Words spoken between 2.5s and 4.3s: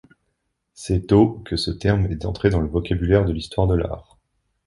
le vocabulaire de l'histoire de l'art.